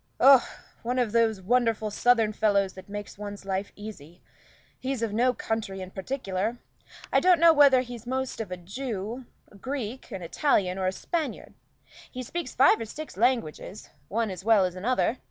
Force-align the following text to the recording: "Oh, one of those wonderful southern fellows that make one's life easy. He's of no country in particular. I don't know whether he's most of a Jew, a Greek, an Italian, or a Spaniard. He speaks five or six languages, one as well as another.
"Oh, 0.19 0.43
one 0.81 0.97
of 0.97 1.11
those 1.11 1.43
wonderful 1.43 1.91
southern 1.91 2.33
fellows 2.33 2.73
that 2.73 2.89
make 2.89 3.07
one's 3.19 3.45
life 3.45 3.71
easy. 3.75 4.23
He's 4.79 5.03
of 5.03 5.13
no 5.13 5.31
country 5.31 5.79
in 5.79 5.91
particular. 5.91 6.57
I 7.13 7.19
don't 7.19 7.39
know 7.39 7.53
whether 7.53 7.81
he's 7.81 8.07
most 8.07 8.41
of 8.41 8.49
a 8.49 8.57
Jew, 8.57 9.27
a 9.51 9.55
Greek, 9.57 10.09
an 10.09 10.23
Italian, 10.23 10.79
or 10.79 10.87
a 10.87 10.91
Spaniard. 10.91 11.53
He 12.09 12.23
speaks 12.23 12.55
five 12.55 12.81
or 12.81 12.85
six 12.85 13.15
languages, 13.15 13.91
one 14.07 14.31
as 14.31 14.43
well 14.43 14.65
as 14.65 14.73
another. 14.73 15.19